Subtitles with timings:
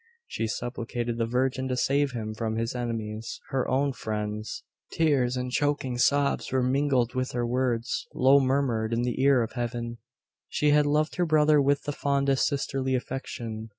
[0.25, 4.63] She supplicated the Virgin to save him from his enemies her own friends!
[4.91, 9.51] Tears and choking sobs were mingled with her words, low murmured in the ear of
[9.51, 9.99] Heaven.
[10.49, 13.69] She had loved her brother with the fondest sisterly affection.